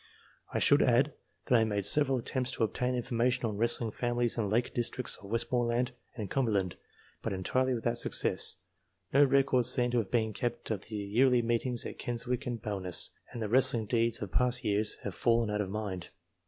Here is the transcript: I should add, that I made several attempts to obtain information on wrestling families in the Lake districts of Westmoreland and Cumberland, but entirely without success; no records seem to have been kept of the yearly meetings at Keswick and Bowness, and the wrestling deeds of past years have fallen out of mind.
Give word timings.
I 0.51 0.57
should 0.57 0.81
add, 0.81 1.13
that 1.45 1.55
I 1.55 1.63
made 1.63 1.85
several 1.85 2.17
attempts 2.17 2.49
to 2.53 2.63
obtain 2.63 2.95
information 2.95 3.45
on 3.45 3.57
wrestling 3.57 3.91
families 3.91 4.35
in 4.35 4.45
the 4.47 4.49
Lake 4.49 4.73
districts 4.73 5.17
of 5.17 5.29
Westmoreland 5.29 5.91
and 6.15 6.27
Cumberland, 6.27 6.75
but 7.21 7.33
entirely 7.33 7.75
without 7.75 7.99
success; 7.99 8.57
no 9.13 9.23
records 9.23 9.69
seem 9.69 9.91
to 9.91 9.99
have 9.99 10.09
been 10.09 10.33
kept 10.33 10.71
of 10.71 10.85
the 10.85 10.95
yearly 10.95 11.43
meetings 11.43 11.85
at 11.85 11.99
Keswick 11.99 12.47
and 12.47 12.59
Bowness, 12.59 13.11
and 13.31 13.43
the 13.43 13.47
wrestling 13.47 13.85
deeds 13.85 14.23
of 14.23 14.31
past 14.31 14.63
years 14.65 14.95
have 15.03 15.13
fallen 15.13 15.51
out 15.51 15.61
of 15.61 15.69
mind. 15.69 16.07